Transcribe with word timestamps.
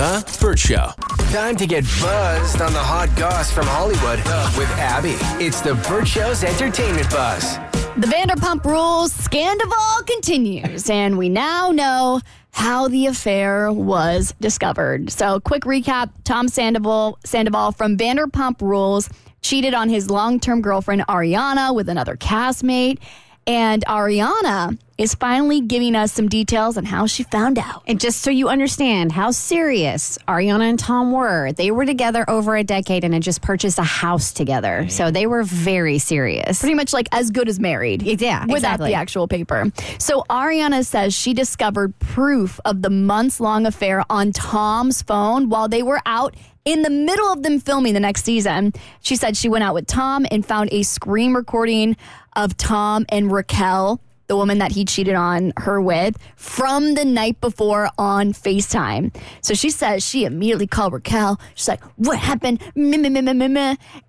The 0.00 0.38
Burt 0.40 0.58
Show. 0.58 0.92
Time 1.30 1.56
to 1.56 1.66
get 1.66 1.84
buzzed 2.00 2.62
on 2.62 2.72
the 2.72 2.78
hot 2.78 3.14
goss 3.18 3.52
from 3.52 3.66
Hollywood 3.66 4.16
with 4.56 4.70
Abby. 4.78 5.18
It's 5.44 5.60
The 5.60 5.74
Burt 5.74 6.08
Show's 6.08 6.42
entertainment 6.42 7.10
buzz. 7.10 7.56
The 7.98 8.06
Vanderpump 8.06 8.64
Rules 8.64 9.12
scandal 9.12 9.68
continues, 10.06 10.88
and 10.88 11.18
we 11.18 11.28
now 11.28 11.70
know 11.70 12.22
how 12.52 12.88
the 12.88 13.08
affair 13.08 13.70
was 13.70 14.32
discovered. 14.40 15.10
So, 15.10 15.38
quick 15.38 15.64
recap 15.64 16.08
Tom 16.24 16.48
Sandoval, 16.48 17.18
Sandoval 17.26 17.72
from 17.72 17.98
Vanderpump 17.98 18.62
Rules 18.62 19.10
cheated 19.42 19.74
on 19.74 19.90
his 19.90 20.08
long 20.08 20.40
term 20.40 20.62
girlfriend, 20.62 21.02
Ariana, 21.08 21.74
with 21.74 21.90
another 21.90 22.16
castmate. 22.16 23.00
And 23.46 23.84
Ariana 23.86 24.78
is 25.00 25.14
finally 25.14 25.62
giving 25.62 25.96
us 25.96 26.12
some 26.12 26.28
details 26.28 26.76
on 26.76 26.84
how 26.84 27.06
she 27.06 27.22
found 27.22 27.58
out. 27.58 27.82
And 27.86 27.98
just 27.98 28.20
so 28.20 28.30
you 28.30 28.50
understand 28.50 29.12
how 29.12 29.30
serious 29.30 30.18
Ariana 30.28 30.68
and 30.68 30.78
Tom 30.78 31.10
were, 31.10 31.52
they 31.52 31.70
were 31.70 31.86
together 31.86 32.28
over 32.28 32.54
a 32.54 32.62
decade 32.62 33.02
and 33.02 33.14
had 33.14 33.22
just 33.22 33.40
purchased 33.40 33.78
a 33.78 33.82
house 33.82 34.30
together. 34.32 34.80
Mm-hmm. 34.82 34.90
So 34.90 35.10
they 35.10 35.26
were 35.26 35.42
very 35.42 35.98
serious. 35.98 36.60
Pretty 36.60 36.74
much 36.74 36.92
like 36.92 37.08
as 37.12 37.30
good 37.30 37.48
as 37.48 37.58
married. 37.58 38.02
Yeah, 38.02 38.42
Without 38.42 38.56
exactly. 38.56 38.90
the 38.90 38.94
actual 38.94 39.26
paper. 39.26 39.72
So 39.98 40.22
Ariana 40.28 40.84
says 40.84 41.14
she 41.14 41.32
discovered 41.32 41.98
proof 41.98 42.60
of 42.66 42.82
the 42.82 42.90
months 42.90 43.40
long 43.40 43.64
affair 43.64 44.04
on 44.10 44.32
Tom's 44.32 45.00
phone 45.00 45.48
while 45.48 45.66
they 45.66 45.82
were 45.82 46.02
out 46.04 46.34
in 46.64 46.82
the 46.82 46.90
middle 46.90 47.26
of 47.32 47.42
them 47.42 47.60
filming 47.60 47.94
the 47.94 48.00
next 48.00 48.24
season. 48.24 48.72
She 49.00 49.16
said 49.16 49.36
she 49.36 49.48
went 49.48 49.64
out 49.64 49.74
with 49.74 49.86
Tom 49.86 50.26
and 50.30 50.44
found 50.44 50.70
a 50.72 50.82
screen 50.82 51.34
recording 51.34 51.96
of 52.36 52.56
Tom 52.56 53.06
and 53.08 53.32
Raquel. 53.32 54.00
The 54.26 54.36
woman 54.36 54.58
that 54.58 54.70
he 54.70 54.84
cheated 54.84 55.16
on 55.16 55.52
her 55.56 55.80
with 55.80 56.16
from 56.36 56.94
the 56.94 57.04
night 57.04 57.40
before 57.40 57.90
on 57.98 58.32
FaceTime. 58.32 59.12
So 59.40 59.54
she 59.54 59.70
says 59.70 60.06
she 60.06 60.24
immediately 60.24 60.68
called 60.68 60.92
Raquel. 60.92 61.40
She's 61.56 61.66
like, 61.66 61.82
What 61.96 62.16
happened? 62.16 62.62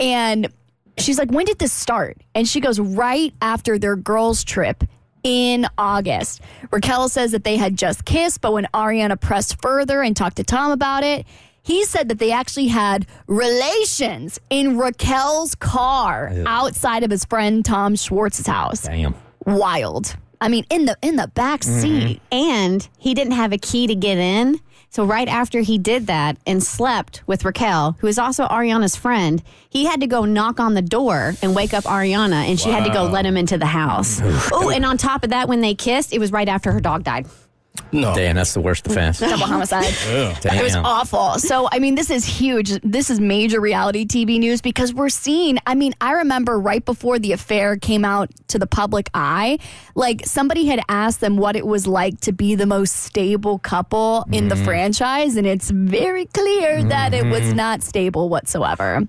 And 0.00 0.52
she's 1.00 1.18
like, 1.18 1.30
when 1.30 1.46
did 1.46 1.58
this 1.58 1.72
start? 1.72 2.18
And 2.34 2.48
she 2.48 2.60
goes, 2.60 2.78
right 2.80 3.32
after 3.40 3.78
their 3.78 3.96
girls' 3.96 4.44
trip 4.44 4.84
in 5.22 5.66
August. 5.76 6.40
Raquel 6.70 7.08
says 7.08 7.32
that 7.32 7.44
they 7.44 7.56
had 7.56 7.76
just 7.76 8.04
kissed, 8.04 8.40
but 8.40 8.52
when 8.52 8.66
Ariana 8.74 9.20
pressed 9.20 9.60
further 9.60 10.02
and 10.02 10.16
talked 10.16 10.36
to 10.36 10.44
Tom 10.44 10.70
about 10.70 11.02
it, 11.02 11.26
he 11.68 11.84
said 11.84 12.08
that 12.08 12.18
they 12.18 12.32
actually 12.32 12.68
had 12.68 13.06
relations 13.26 14.40
in 14.48 14.78
Raquel's 14.78 15.54
car 15.54 16.32
outside 16.46 17.02
of 17.04 17.10
his 17.10 17.26
friend 17.26 17.62
Tom 17.62 17.94
Schwartz's 17.94 18.46
house. 18.46 18.84
Damn. 18.84 19.14
Wild. 19.44 20.16
I 20.40 20.48
mean, 20.48 20.64
in 20.70 20.86
the 20.86 20.96
in 21.02 21.16
the 21.16 21.28
back 21.28 21.60
mm-hmm. 21.60 21.80
seat. 21.80 22.22
And 22.32 22.88
he 22.96 23.12
didn't 23.12 23.34
have 23.34 23.52
a 23.52 23.58
key 23.58 23.86
to 23.86 23.94
get 23.94 24.16
in. 24.16 24.58
So 24.88 25.04
right 25.04 25.28
after 25.28 25.60
he 25.60 25.76
did 25.76 26.06
that 26.06 26.38
and 26.46 26.62
slept 26.62 27.22
with 27.26 27.44
Raquel, 27.44 27.98
who 28.00 28.06
is 28.06 28.18
also 28.18 28.46
Ariana's 28.46 28.96
friend, 28.96 29.42
he 29.68 29.84
had 29.84 30.00
to 30.00 30.06
go 30.06 30.24
knock 30.24 30.60
on 30.60 30.72
the 30.72 30.80
door 30.80 31.34
and 31.42 31.54
wake 31.54 31.74
up 31.74 31.84
Ariana, 31.84 32.48
and 32.48 32.58
she 32.58 32.70
had 32.70 32.84
to 32.84 32.90
go 32.90 33.04
let 33.04 33.26
him 33.26 33.36
into 33.36 33.58
the 33.58 33.66
house. 33.66 34.22
oh, 34.50 34.70
and 34.70 34.86
on 34.86 34.96
top 34.96 35.22
of 35.22 35.30
that, 35.30 35.46
when 35.46 35.60
they 35.60 35.74
kissed, 35.74 36.14
it 36.14 36.18
was 36.18 36.32
right 36.32 36.48
after 36.48 36.72
her 36.72 36.80
dog 36.80 37.04
died. 37.04 37.26
No. 37.92 38.14
Damn, 38.14 38.36
that's 38.36 38.54
the 38.54 38.60
worst 38.60 38.86
offense. 38.86 39.20
Double 39.20 39.46
homicide. 39.46 39.94
It 40.58 40.62
was 40.62 40.76
awful. 40.76 41.38
So, 41.38 41.68
I 41.70 41.78
mean, 41.78 41.94
this 41.94 42.10
is 42.10 42.24
huge. 42.24 42.80
This 42.82 43.10
is 43.10 43.20
major 43.20 43.60
reality 43.60 44.06
TV 44.06 44.38
news 44.38 44.60
because 44.60 44.92
we're 44.92 45.08
seeing. 45.08 45.58
I 45.66 45.74
mean, 45.74 45.94
I 46.00 46.12
remember 46.12 46.58
right 46.58 46.84
before 46.84 47.18
the 47.18 47.32
affair 47.32 47.76
came 47.76 48.04
out 48.04 48.30
to 48.48 48.58
the 48.58 48.66
public 48.66 49.08
eye, 49.14 49.58
like 49.94 50.26
somebody 50.26 50.66
had 50.66 50.80
asked 50.88 51.20
them 51.20 51.36
what 51.36 51.56
it 51.56 51.66
was 51.66 51.86
like 51.86 52.20
to 52.22 52.32
be 52.32 52.54
the 52.54 52.66
most 52.66 52.96
stable 52.96 53.58
couple 53.58 54.24
in 54.32 54.48
the 54.48 54.54
mm. 54.54 54.64
franchise, 54.64 55.36
and 55.36 55.46
it's 55.46 55.70
very 55.70 56.26
clear 56.26 56.82
that 56.84 57.14
it 57.14 57.24
was 57.26 57.40
mm-hmm. 57.40 57.56
not 57.56 57.82
stable 57.82 58.28
whatsoever. 58.28 59.06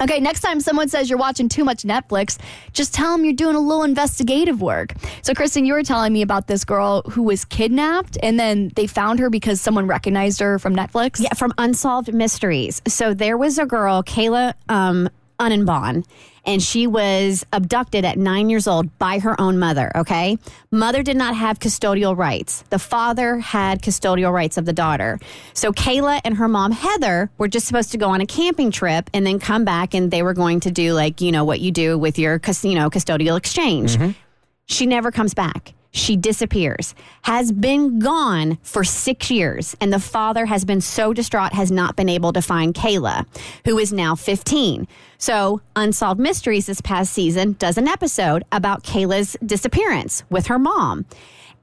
Okay, 0.00 0.20
next 0.20 0.40
time 0.40 0.60
someone 0.60 0.88
says 0.88 1.10
you're 1.10 1.18
watching 1.18 1.48
too 1.48 1.64
much 1.64 1.82
Netflix, 1.82 2.38
just 2.72 2.94
tell 2.94 3.12
them 3.12 3.24
you're 3.24 3.34
doing 3.34 3.56
a 3.56 3.60
little 3.60 3.82
investigative 3.82 4.62
work. 4.62 4.92
So, 5.22 5.34
Kristen, 5.34 5.64
you 5.64 5.72
were 5.72 5.82
telling 5.82 6.12
me 6.12 6.22
about 6.22 6.46
this 6.46 6.64
girl 6.64 7.02
who 7.02 7.22
was 7.22 7.44
kidnapped 7.44 8.16
and 8.22 8.38
then 8.38 8.70
they 8.76 8.86
found 8.86 9.18
her 9.18 9.28
because 9.28 9.60
someone 9.60 9.86
recognized 9.86 10.38
her 10.40 10.58
from 10.58 10.76
Netflix. 10.76 11.20
Yeah, 11.20 11.34
from 11.34 11.52
Unsolved 11.58 12.14
Mysteries. 12.14 12.80
So 12.86 13.12
there 13.12 13.36
was 13.36 13.58
a 13.58 13.66
girl, 13.66 14.02
Kayla 14.04 14.54
um, 14.68 15.08
Unbehaun, 15.40 16.04
and 16.48 16.62
she 16.62 16.86
was 16.86 17.44
abducted 17.52 18.06
at 18.06 18.16
nine 18.16 18.48
years 18.48 18.66
old 18.66 18.98
by 18.98 19.18
her 19.18 19.38
own 19.38 19.58
mother. 19.58 19.92
Okay. 19.94 20.38
Mother 20.70 21.02
did 21.02 21.16
not 21.16 21.36
have 21.36 21.58
custodial 21.58 22.16
rights. 22.16 22.64
The 22.70 22.78
father 22.78 23.36
had 23.38 23.82
custodial 23.82 24.32
rights 24.32 24.56
of 24.56 24.64
the 24.64 24.72
daughter. 24.72 25.20
So 25.52 25.72
Kayla 25.72 26.22
and 26.24 26.38
her 26.38 26.48
mom, 26.48 26.72
Heather, 26.72 27.30
were 27.36 27.48
just 27.48 27.66
supposed 27.66 27.92
to 27.92 27.98
go 27.98 28.08
on 28.08 28.22
a 28.22 28.26
camping 28.26 28.70
trip 28.70 29.10
and 29.12 29.26
then 29.26 29.38
come 29.38 29.66
back 29.66 29.92
and 29.92 30.10
they 30.10 30.22
were 30.22 30.34
going 30.34 30.60
to 30.60 30.70
do 30.70 30.94
like, 30.94 31.20
you 31.20 31.30
know, 31.30 31.44
what 31.44 31.60
you 31.60 31.70
do 31.70 31.98
with 31.98 32.18
your, 32.18 32.38
know, 32.38 32.88
custodial 32.88 33.36
exchange. 33.36 33.96
Mm-hmm. 33.96 34.12
She 34.64 34.86
never 34.86 35.10
comes 35.10 35.34
back. 35.34 35.74
She 35.90 36.16
disappears, 36.16 36.94
has 37.22 37.50
been 37.50 37.98
gone 37.98 38.58
for 38.62 38.84
six 38.84 39.30
years, 39.30 39.74
and 39.80 39.92
the 39.92 39.98
father 39.98 40.46
has 40.46 40.64
been 40.64 40.80
so 40.80 41.12
distraught, 41.12 41.54
has 41.54 41.70
not 41.70 41.96
been 41.96 42.08
able 42.08 42.32
to 42.34 42.42
find 42.42 42.74
Kayla, 42.74 43.26
who 43.64 43.78
is 43.78 43.92
now 43.92 44.14
15. 44.14 44.86
So, 45.16 45.60
Unsolved 45.74 46.20
Mysteries 46.20 46.66
this 46.66 46.80
past 46.80 47.12
season 47.12 47.54
does 47.58 47.78
an 47.78 47.88
episode 47.88 48.44
about 48.52 48.84
Kayla's 48.84 49.36
disappearance 49.44 50.24
with 50.28 50.46
her 50.46 50.58
mom. 50.58 51.06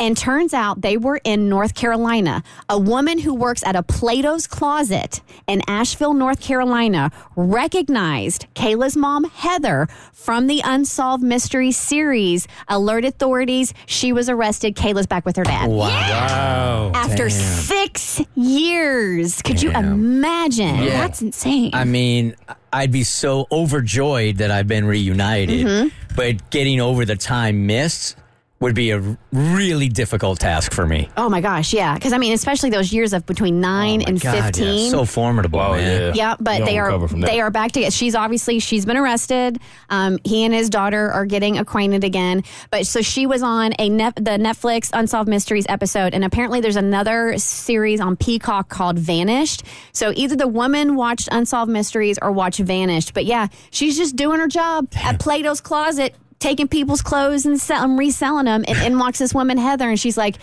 And 0.00 0.16
turns 0.16 0.52
out 0.52 0.80
they 0.80 0.96
were 0.96 1.20
in 1.24 1.48
North 1.48 1.74
Carolina. 1.74 2.42
A 2.68 2.78
woman 2.78 3.18
who 3.18 3.32
works 3.34 3.62
at 3.64 3.76
a 3.76 3.82
Plato's 3.82 4.46
Closet 4.46 5.20
in 5.46 5.62
Asheville, 5.68 6.14
North 6.14 6.40
Carolina, 6.40 7.10
recognized 7.36 8.46
Kayla's 8.54 8.96
mom, 8.96 9.24
Heather, 9.24 9.86
from 10.12 10.46
the 10.48 10.60
Unsolved 10.64 11.22
Mysteries 11.22 11.76
series, 11.76 12.46
alert 12.68 13.04
authorities. 13.04 13.72
She 13.86 14.12
was 14.12 14.28
arrested. 14.28 14.74
Kayla's 14.74 15.06
back 15.06 15.24
with 15.24 15.36
her 15.36 15.44
dad. 15.44 15.70
Wow. 15.70 16.90
After 16.94 17.28
Damn. 17.28 17.30
six 17.30 18.20
years. 18.34 19.40
Could 19.42 19.62
you 19.62 19.70
imagine? 19.70 20.76
Yeah. 20.76 20.90
That's 21.06 21.22
insane. 21.22 21.70
I 21.72 21.84
mean, 21.84 22.34
I'd 22.72 22.92
be 22.92 23.04
so 23.04 23.46
overjoyed 23.52 24.38
that 24.38 24.50
I've 24.50 24.68
been 24.68 24.84
reunited, 24.86 25.66
Mm-hmm. 25.66 25.88
but 26.16 26.50
getting 26.50 26.80
over 26.80 27.04
the 27.04 27.16
time 27.16 27.66
missed 27.66 28.16
would 28.60 28.74
be 28.74 28.92
a 28.92 29.18
really 29.32 29.88
difficult 29.88 30.40
task 30.40 30.72
for 30.72 30.86
me. 30.86 31.08
Oh 31.18 31.28
my 31.28 31.40
gosh, 31.42 31.74
yeah. 31.74 31.94
Because 31.94 32.12
I 32.14 32.18
mean, 32.18 32.32
especially 32.32 32.70
those 32.70 32.92
years 32.92 33.12
of 33.12 33.26
between 33.26 33.60
nine 33.60 34.00
Oh 34.00 34.04
my 34.04 34.10
and 34.10 34.20
God, 34.20 34.34
yeah, 34.34 34.42
15. 34.46 34.90
so 34.90 35.04
formidable, 35.04 35.58
Wow, 35.58 35.72
man. 35.72 36.14
yeah. 36.14 36.30
Yeah, 36.30 36.36
but 36.40 36.64
they 36.64 36.78
are 36.78 36.86
recover 36.86 37.08
from 37.08 37.20
that. 37.20 37.26
they 37.30 37.40
are 37.40 37.50
back 37.50 37.72
together. 37.72 37.90
She's 37.90 38.14
obviously 38.14 38.60
she's 38.60 38.86
been 38.86 38.96
arrested. 38.96 39.58
Um, 39.90 40.18
he 40.24 40.44
and 40.44 40.54
his 40.54 40.70
daughter 40.70 41.10
are 41.12 41.26
getting 41.26 41.58
acquainted 41.58 42.04
again. 42.04 42.42
But 42.70 42.86
so 42.86 43.02
she 43.02 43.26
was 43.26 43.42
on 43.42 43.74
a 43.78 43.88
net, 43.90 44.16
the 44.16 44.38
Netflix 44.38 44.88
Unsolved 44.94 45.28
Mysteries 45.28 45.66
episode, 45.68 46.14
and 46.14 46.24
apparently 46.24 46.60
there's 46.60 46.76
another 46.76 47.36
series 47.38 48.00
on 48.00 48.16
Peacock 48.16 48.68
called 48.70 48.98
Vanished. 48.98 49.64
So 49.92 50.12
either 50.16 50.36
the 50.36 50.48
woman 50.48 50.96
watched 50.96 51.28
Unsolved 51.32 51.70
Mysteries 51.70 52.18
or 52.22 52.32
watched 52.32 52.60
Vanished. 52.60 53.12
But 53.12 53.26
yeah, 53.26 53.48
she's 53.70 53.96
just 53.98 54.16
doing 54.16 54.38
her 54.40 54.48
job 54.48 54.86
at 54.96 55.18
Plato's 55.20 55.60
Closet, 55.60 56.14
taking 56.44 56.68
people's 56.68 57.00
clothes 57.00 57.46
and 57.46 57.58
sell, 57.58 57.82
um, 57.82 57.98
reselling 57.98 58.44
them. 58.44 58.64
And 58.68 58.76
in 58.86 58.98
walks 58.98 59.18
this 59.18 59.32
woman 59.34 59.56
Heather, 59.56 59.88
and 59.88 59.98
she's 59.98 60.16
like. 60.16 60.36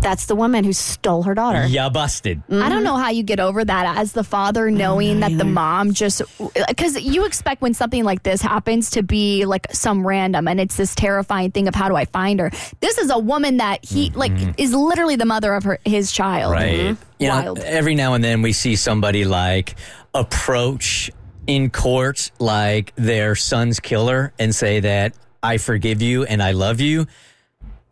That's 0.00 0.24
the 0.24 0.34
woman 0.34 0.64
who 0.64 0.72
stole 0.72 1.24
her 1.24 1.34
daughter. 1.34 1.66
Yeah, 1.66 1.90
busted. 1.90 2.42
I 2.50 2.70
don't 2.70 2.84
know 2.84 2.96
how 2.96 3.10
you 3.10 3.22
get 3.22 3.38
over 3.38 3.62
that 3.62 3.98
as 3.98 4.12
the 4.12 4.24
father 4.24 4.70
knowing 4.70 5.20
that 5.20 5.36
the 5.36 5.44
mom 5.44 5.92
just 5.92 6.22
because 6.68 6.98
you 7.02 7.26
expect 7.26 7.60
when 7.60 7.74
something 7.74 8.02
like 8.02 8.22
this 8.22 8.40
happens 8.40 8.88
to 8.92 9.02
be 9.02 9.44
like 9.44 9.66
some 9.74 10.06
random 10.06 10.48
and 10.48 10.58
it's 10.58 10.78
this 10.78 10.94
terrifying 10.94 11.50
thing 11.50 11.68
of 11.68 11.74
how 11.74 11.90
do 11.90 11.96
I 11.96 12.06
find 12.06 12.40
her. 12.40 12.50
This 12.80 12.96
is 12.96 13.10
a 13.10 13.18
woman 13.18 13.58
that 13.58 13.84
he 13.84 14.08
like 14.14 14.32
is 14.58 14.72
literally 14.72 15.16
the 15.16 15.26
mother 15.26 15.52
of 15.52 15.64
her 15.64 15.78
his 15.84 16.10
child. 16.12 16.52
Right. 16.52 16.96
You 17.18 17.28
know, 17.28 17.34
Wild. 17.34 17.58
every 17.58 17.94
now 17.94 18.14
and 18.14 18.24
then 18.24 18.40
we 18.40 18.54
see 18.54 18.76
somebody 18.76 19.26
like 19.26 19.74
approach 20.14 21.10
in 21.46 21.68
court 21.68 22.30
like 22.38 22.94
their 22.96 23.34
son's 23.34 23.80
killer 23.80 24.32
and 24.38 24.54
say 24.54 24.80
that 24.80 25.14
I 25.44 25.58
forgive 25.58 26.00
you 26.00 26.24
and 26.24 26.42
I 26.42 26.52
love 26.52 26.80
you. 26.80 27.06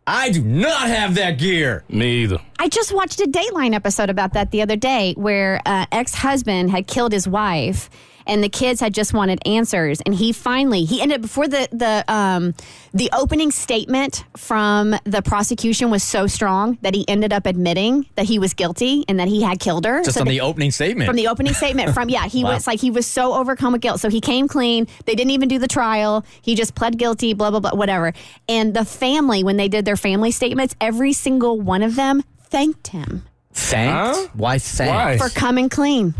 I 0.07 0.31
do 0.31 0.41
not 0.43 0.87
have 0.87 1.15
that 1.15 1.37
gear. 1.37 1.83
Me 1.87 2.23
either. 2.23 2.39
I 2.59 2.67
just 2.67 2.93
watched 2.93 3.21
a 3.21 3.25
Dateline 3.25 3.73
episode 3.73 4.09
about 4.09 4.33
that 4.33 4.51
the 4.51 4.61
other 4.61 4.75
day 4.75 5.13
where 5.13 5.61
uh, 5.65 5.85
ex 5.91 6.15
husband 6.15 6.71
had 6.71 6.87
killed 6.87 7.13
his 7.13 7.27
wife 7.27 7.89
and 8.27 8.43
the 8.43 8.49
kids 8.49 8.79
had 8.81 8.93
just 8.93 9.13
wanted 9.13 9.39
answers 9.45 10.01
and 10.01 10.15
he 10.15 10.31
finally 10.31 10.83
he 10.85 11.01
ended 11.01 11.21
before 11.21 11.47
the 11.47 11.67
the 11.71 12.03
um 12.13 12.53
the 12.93 13.09
opening 13.13 13.51
statement 13.51 14.23
from 14.37 14.95
the 15.03 15.21
prosecution 15.21 15.89
was 15.89 16.03
so 16.03 16.27
strong 16.27 16.77
that 16.81 16.93
he 16.95 17.07
ended 17.09 17.33
up 17.33 17.45
admitting 17.45 18.05
that 18.15 18.25
he 18.25 18.39
was 18.39 18.53
guilty 18.53 19.03
and 19.07 19.19
that 19.19 19.27
he 19.27 19.41
had 19.41 19.59
killed 19.59 19.85
her 19.85 20.01
Just 20.03 20.15
So 20.15 20.21
on 20.21 20.27
they- 20.27 20.33
the 20.33 20.41
opening 20.41 20.71
statement. 20.71 21.07
from 21.07 21.15
the 21.15 21.27
opening 21.27 21.53
statement 21.53 21.93
from 21.93 22.09
yeah 22.09 22.27
he 22.27 22.43
Wow. 22.43 22.53
was 22.53 22.67
like 22.67 22.79
he 22.79 22.91
was 22.91 23.07
so 23.07 23.33
overcome 23.33 23.73
with 23.73 23.81
guilt 23.81 23.99
so 23.99 24.09
he 24.09 24.21
came 24.21 24.47
clean 24.47 24.87
they 25.05 25.15
didn't 25.15 25.31
even 25.31 25.47
do 25.49 25.59
the 25.59 25.67
trial 25.67 26.25
he 26.41 26.55
just 26.55 26.75
pled 26.75 26.97
guilty 26.97 27.33
blah 27.33 27.51
blah 27.51 27.59
blah 27.59 27.71
whatever 27.73 28.13
and 28.49 28.73
the 28.73 28.85
family 28.85 29.43
when 29.43 29.57
they 29.57 29.67
did 29.67 29.85
their 29.85 29.97
family 29.97 30.31
statements 30.31 30.75
every 30.81 31.13
single 31.13 31.59
one 31.59 31.81
of 31.83 31.95
them 31.95 32.23
thanked 32.49 32.87
him 32.87 33.23
Thanked? 33.55 34.17
Huh? 34.17 34.27
Why 34.33 34.57
thanked? 34.57 35.21
for 35.23 35.29
coming 35.29 35.69
clean. 35.69 36.15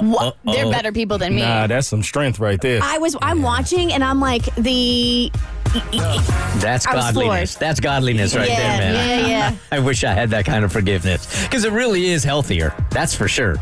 What? 0.00 0.36
They're 0.44 0.70
better 0.70 0.90
people 0.90 1.18
than 1.18 1.34
me. 1.34 1.42
Nah, 1.42 1.66
that's 1.66 1.86
some 1.86 2.02
strength 2.02 2.38
right 2.38 2.60
there. 2.60 2.80
I 2.82 2.98
was 2.98 3.14
I'm 3.20 3.42
watching 3.42 3.92
and 3.92 4.02
I'm 4.02 4.20
like 4.20 4.54
the 4.54 5.30
That's 6.60 6.86
I 6.86 6.94
was 6.94 7.04
godliness. 7.04 7.12
floored. 7.56 7.60
That's 7.60 7.80
godliness 7.80 8.34
right 8.34 8.48
yeah, 8.48 8.56
there, 8.56 8.92
man. 8.92 9.20
yeah, 9.20 9.26
yeah. 9.50 9.56
I 9.70 9.80
wish 9.80 10.02
I 10.04 10.12
had 10.14 10.30
that 10.30 10.46
kind 10.46 10.64
of 10.64 10.72
forgiveness 10.72 11.44
because 11.44 11.64
it 11.64 11.72
really 11.72 12.06
is 12.06 12.24
healthier. 12.24 12.74
That's 12.90 13.14
for 13.14 13.28
sure. 13.28 13.56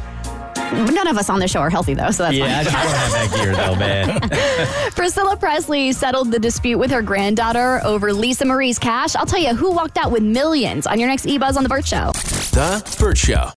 None 0.73 1.09
of 1.09 1.19
us 1.19 1.29
on 1.29 1.41
the 1.41 1.49
show 1.49 1.59
are 1.61 1.71
healthy 1.71 1.95
though, 1.95 2.13
so 2.13 2.23
that's 2.23 2.37
Yeah, 2.37 2.45
I, 2.45 2.61
I 2.61 2.63
don't 2.63 2.75
have 2.75 3.13
that 3.13 3.33
gear 3.35 3.57
though, 3.57 3.75
man. 3.75 4.91
Priscilla 4.95 5.37
Presley 5.37 5.91
settled 5.91 6.31
the 6.31 6.39
dispute 6.39 6.79
with 6.79 6.93
her 6.93 7.03
granddaughter 7.03 7.81
over 7.85 8.13
Lisa 8.13 8.45
Marie's 8.45 8.79
cash. 8.79 9.17
I'll 9.17 9.27
tell 9.27 9.41
you 9.41 9.53
who 9.53 9.73
walked 9.73 9.99
out 9.99 10.13
with 10.13 10.23
millions 10.23 10.87
on 10.87 11.01
your 11.01 11.09
next 11.09 11.27
E 11.27 11.39
Buzz 11.39 11.57
on 11.57 11.65
the 11.65 11.69
Burt 11.69 11.87
Show. 11.87 12.13
The 12.53 12.97
Burt 13.01 13.19
Show. 13.19 13.49